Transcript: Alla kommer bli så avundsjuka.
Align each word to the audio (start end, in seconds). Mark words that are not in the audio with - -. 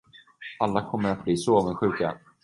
Alla 0.59 0.81
kommer 0.91 1.15
bli 1.15 1.37
så 1.37 1.57
avundsjuka. 1.57 2.17